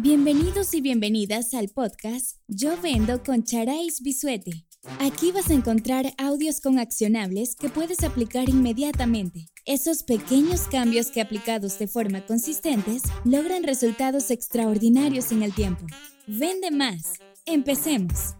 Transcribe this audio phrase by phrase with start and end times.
[0.00, 4.52] Bienvenidos y bienvenidas al podcast Yo Vendo con Charais Bisuete.
[5.00, 9.46] Aquí vas a encontrar audios con accionables que puedes aplicar inmediatamente.
[9.64, 15.84] Esos pequeños cambios que aplicados de forma consistentes logran resultados extraordinarios en el tiempo.
[16.28, 17.14] Vende más.
[17.44, 18.36] Empecemos.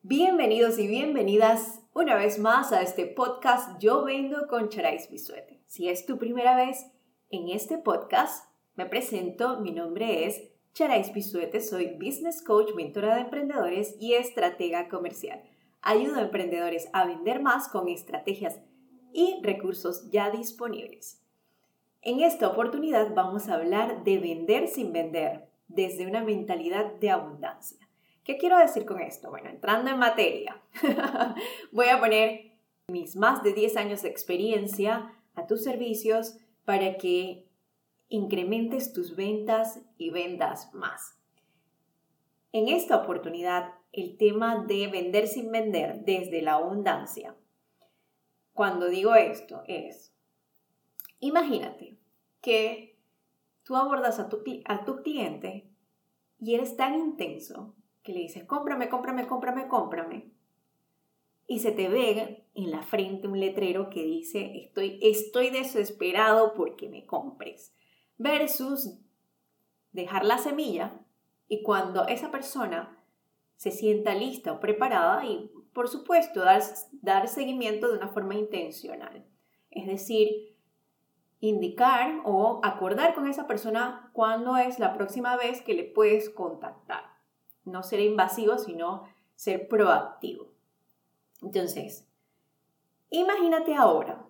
[0.00, 5.62] Bienvenidos y bienvenidas una vez más a este podcast Yo Vendo con Charais Bisuete.
[5.66, 6.86] Si es tu primera vez
[7.28, 13.22] en este podcast, me presento, mi nombre es Charais Bisuete, soy Business Coach, mentora de
[13.22, 15.44] emprendedores y estratega comercial.
[15.80, 18.58] Ayudo a emprendedores a vender más con estrategias
[19.12, 21.22] y recursos ya disponibles.
[22.02, 27.78] En esta oportunidad vamos a hablar de vender sin vender desde una mentalidad de abundancia.
[28.24, 29.30] ¿Qué quiero decir con esto?
[29.30, 30.60] Bueno, entrando en materia,
[31.72, 32.52] voy a poner
[32.88, 37.43] mis más de 10 años de experiencia a tus servicios para que
[38.08, 41.18] incrementes tus ventas y vendas más.
[42.52, 47.36] En esta oportunidad, el tema de vender sin vender desde la abundancia.
[48.52, 50.14] Cuando digo esto es,
[51.18, 51.98] imagínate
[52.40, 52.96] que
[53.64, 54.42] tú abordas a tu,
[55.02, 55.68] cliente
[56.38, 60.30] y eres tan intenso que le dices, cómprame, cómprame, cómprame, cómprame.
[61.46, 66.88] Y se te ve en la frente un letrero que dice, estoy, estoy desesperado porque
[66.88, 67.74] me compres
[68.18, 68.98] versus
[69.92, 71.00] dejar la semilla
[71.48, 72.98] y cuando esa persona
[73.56, 76.62] se sienta lista o preparada y por supuesto dar,
[76.92, 79.24] dar seguimiento de una forma intencional.
[79.70, 80.56] Es decir,
[81.40, 87.04] indicar o acordar con esa persona cuándo es la próxima vez que le puedes contactar.
[87.64, 89.04] No ser invasivo, sino
[89.34, 90.48] ser proactivo.
[91.42, 92.08] Entonces,
[93.10, 94.24] imagínate ahora,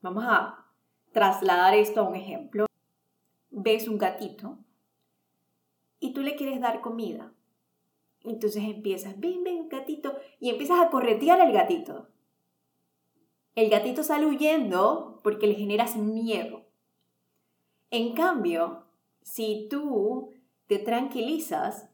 [0.00, 0.66] vamos a
[1.12, 2.67] trasladar esto a un ejemplo
[3.72, 4.58] ves un gatito
[6.00, 7.34] y tú le quieres dar comida.
[8.24, 12.08] Entonces empiezas, ven, ven, gatito, y empiezas a corretear al gatito.
[13.54, 16.66] El gatito sale huyendo porque le generas miedo.
[17.90, 18.86] En cambio,
[19.22, 20.30] si tú
[20.66, 21.90] te tranquilizas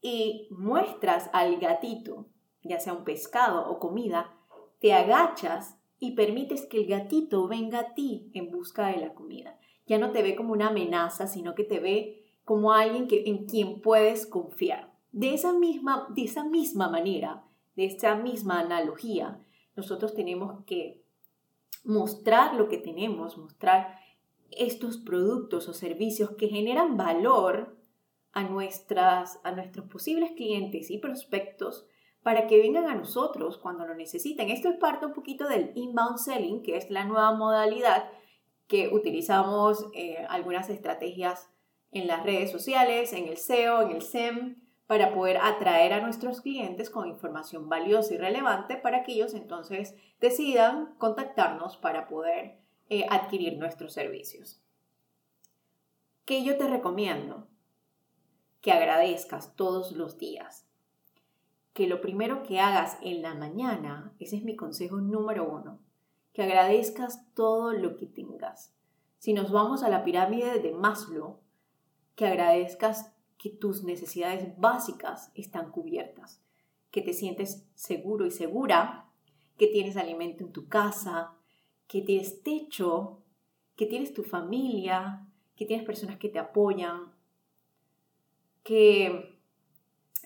[0.00, 2.26] y muestras al gatito,
[2.62, 4.34] ya sea un pescado o comida,
[4.78, 9.58] te agachas y permites que el gatito venga a ti en busca de la comida
[9.88, 13.46] ya no te ve como una amenaza, sino que te ve como alguien que, en
[13.46, 14.92] quien puedes confiar.
[15.12, 17.44] De esa, misma, de esa misma manera,
[17.74, 19.40] de esa misma analogía,
[19.74, 21.02] nosotros tenemos que
[21.84, 23.98] mostrar lo que tenemos, mostrar
[24.50, 27.76] estos productos o servicios que generan valor
[28.32, 31.86] a, nuestras, a nuestros posibles clientes y prospectos
[32.22, 34.50] para que vengan a nosotros cuando lo necesiten.
[34.50, 38.10] Esto es parte un poquito del inbound selling, que es la nueva modalidad
[38.68, 41.50] que utilizamos eh, algunas estrategias
[41.90, 44.56] en las redes sociales, en el SEO, en el SEM,
[44.86, 49.94] para poder atraer a nuestros clientes con información valiosa y relevante para que ellos entonces
[50.20, 52.58] decidan contactarnos para poder
[52.88, 54.60] eh, adquirir nuestros servicios.
[56.24, 57.48] ¿Qué yo te recomiendo?
[58.60, 60.66] Que agradezcas todos los días.
[61.72, 65.80] Que lo primero que hagas en la mañana, ese es mi consejo número uno,
[66.32, 68.74] que agradezcas todo lo que tengas.
[69.18, 71.40] Si nos vamos a la pirámide de Maslow,
[72.14, 76.42] que agradezcas que tus necesidades básicas están cubiertas,
[76.90, 79.08] que te sientes seguro y segura,
[79.56, 81.34] que tienes alimento en tu casa,
[81.86, 83.22] que tienes techo,
[83.76, 87.12] que tienes tu familia, que tienes personas que te apoyan,
[88.62, 89.37] que,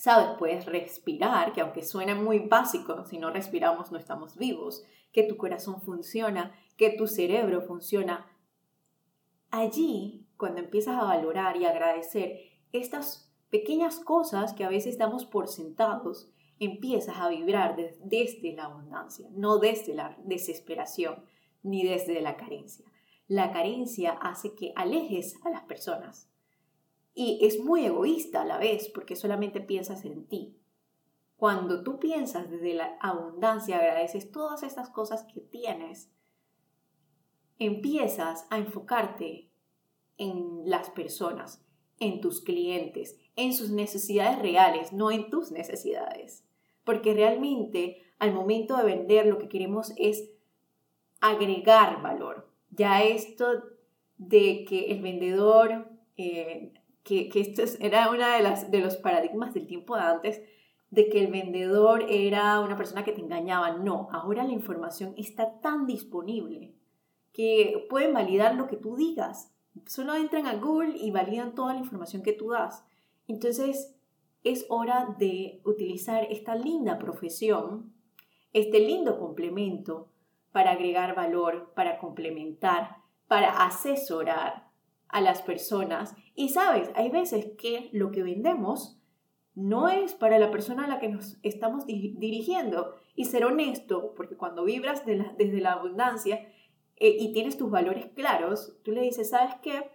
[0.00, 5.24] sabes, puedes respirar, que aunque suene muy básico, si no respiramos no estamos vivos, que
[5.24, 8.26] tu corazón funciona, que tu cerebro funciona.
[9.50, 12.40] Allí, cuando empiezas a valorar y agradecer
[12.72, 19.28] estas pequeñas cosas que a veces damos por sentados, empiezas a vibrar desde la abundancia,
[19.32, 21.26] no desde la desesperación
[21.62, 22.86] ni desde la carencia.
[23.28, 26.30] La carencia hace que alejes a las personas
[27.14, 30.56] y es muy egoísta a la vez porque solamente piensas en ti.
[31.36, 36.10] Cuando tú piensas desde la abundancia, agradeces todas estas cosas que tienes,
[37.58, 39.50] empiezas a enfocarte
[40.18, 41.64] en las personas,
[41.98, 46.44] en tus clientes, en sus necesidades reales, no en tus necesidades.
[46.84, 50.30] Porque realmente al momento de vender lo que queremos es
[51.20, 52.50] agregar valor.
[52.70, 53.46] Ya esto
[54.18, 59.96] de que el vendedor, eh, que, esto era uno de, de los paradigmas del tiempo
[59.96, 60.42] de antes,
[60.90, 63.72] de que el vendedor era una persona que te engañaba.
[63.72, 66.74] No, ahora la información está tan disponible
[67.32, 69.54] que pueden validar lo que tú digas.
[69.86, 72.84] Solo entran a Google y validan toda la información que tú das.
[73.28, 73.96] Entonces,
[74.42, 77.92] es hora de utilizar esta linda profesión,
[78.52, 80.08] este lindo complemento
[80.50, 82.96] para agregar valor, para complementar,
[83.28, 84.69] para asesorar
[85.10, 86.14] a las personas.
[86.34, 89.00] Y sabes, hay veces que lo que vendemos
[89.54, 92.94] no es para la persona a la que nos estamos dirigiendo.
[93.14, 96.48] Y ser honesto, porque cuando vibras desde la abundancia
[96.96, 99.90] eh, y tienes tus valores claros, tú le dices, ¿sabes qué?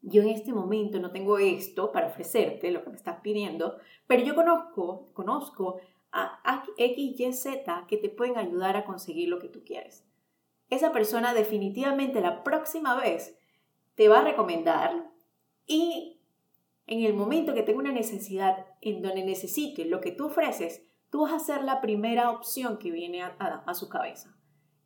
[0.00, 3.76] Yo en este momento no tengo esto para ofrecerte, lo que me estás pidiendo,
[4.06, 5.80] pero yo conozco, conozco
[6.12, 10.06] a X, Y, Z que te pueden ayudar a conseguir lo que tú quieres.
[10.70, 13.38] Esa persona definitivamente la próxima vez
[13.96, 15.10] te va a recomendar
[15.66, 16.20] y
[16.86, 21.22] en el momento que tenga una necesidad en donde necesite lo que tú ofreces, tú
[21.22, 24.36] vas a ser la primera opción que viene a, su cabeza.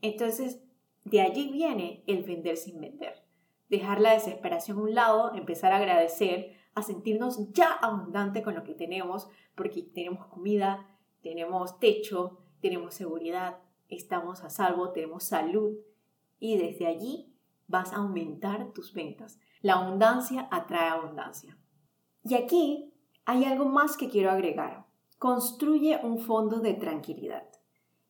[0.00, 0.62] Entonces,
[1.04, 3.22] de allí viene el vender sin vender.
[3.68, 8.64] Dejar la desesperación a un lado, empezar a agradecer, a sentirnos ya abundante con lo
[8.64, 10.88] que tenemos, porque tenemos comida,
[11.22, 13.58] tenemos techo, tenemos seguridad,
[13.88, 15.76] estamos a salvo, tenemos salud
[16.38, 17.34] y desde allí
[17.70, 19.38] vas a aumentar tus ventas.
[19.62, 21.56] La abundancia atrae abundancia.
[22.25, 22.93] Y aquí
[23.25, 24.87] hay algo más que quiero agregar.
[25.19, 27.44] Construye un fondo de tranquilidad.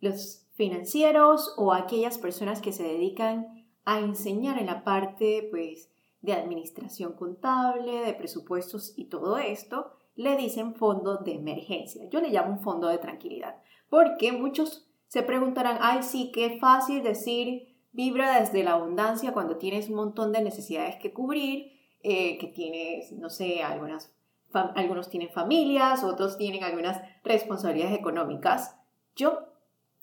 [0.00, 5.90] Los financieros o aquellas personas que se dedican a enseñar en la parte pues
[6.22, 12.08] de administración contable, de presupuestos y todo esto, le dicen fondo de emergencia.
[12.10, 13.56] Yo le llamo un fondo de tranquilidad,
[13.88, 19.88] porque muchos se preguntarán, ay, sí, qué fácil decir vibra desde la abundancia cuando tienes
[19.88, 21.72] un montón de necesidades que cubrir,
[22.02, 24.14] eh, que tienes, no sé, algunas,
[24.52, 28.76] algunos tienen familias, otros tienen algunas responsabilidades económicas.
[29.16, 29.40] Yo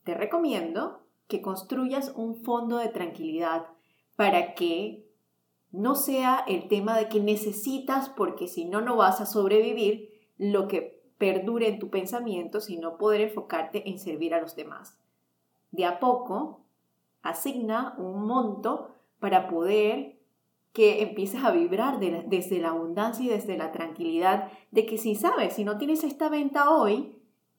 [0.03, 3.67] te recomiendo que construyas un fondo de tranquilidad
[4.15, 5.05] para que
[5.71, 10.67] no sea el tema de que necesitas porque si no, no vas a sobrevivir lo
[10.67, 14.97] que perdure en tu pensamiento, sino poder enfocarte en servir a los demás.
[15.71, 16.66] De a poco,
[17.21, 20.19] asigna un monto para poder
[20.73, 25.53] que empieces a vibrar desde la abundancia y desde la tranquilidad de que si sabes,
[25.53, 27.15] si no tienes esta venta hoy,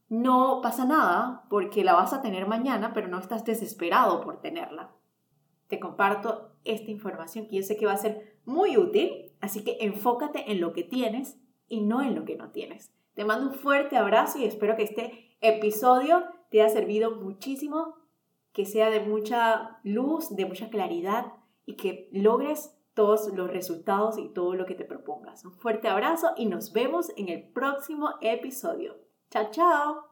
[0.08, 4.92] no pasa nada porque la vas a tener mañana, pero no estás desesperado por tenerla
[5.68, 9.76] te comparto esta información que yo sé que va a ser muy útil, así que
[9.80, 11.38] enfócate en lo que tienes
[11.68, 12.90] y no en lo que no tienes.
[13.14, 17.96] Te mando un fuerte abrazo y espero que este episodio te haya servido muchísimo,
[18.58, 21.26] que sea de mucha luz, de mucha claridad
[21.64, 25.44] y que logres todos los resultados y todo lo que te propongas.
[25.44, 28.96] Un fuerte abrazo y nos vemos en el próximo episodio.
[29.30, 30.07] Chao, chao.